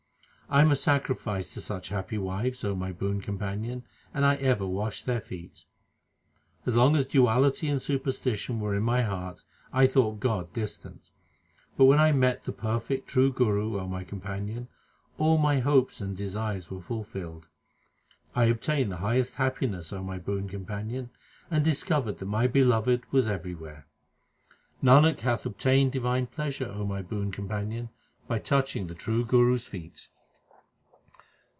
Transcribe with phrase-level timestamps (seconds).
[0.53, 4.67] I am a sacrifice to such happy wives, my boon com panion, and I ever
[4.67, 5.63] wash their feet.
[6.65, 11.11] As long as duality and superstition were in my heart, I thought God distant;
[11.77, 14.67] But when I met the perfect true Guru, O my companion,
[15.17, 17.47] all my hopes and desires were fulfilled.
[18.35, 21.11] I obtained the highest happiness, O my boon companion,
[21.49, 23.87] and discovered that my Beloved was everywhere.
[24.83, 27.87] Nanak hath obtained divine pleasure, O my boon com panion,
[28.27, 30.09] by touching the true Guru s feet.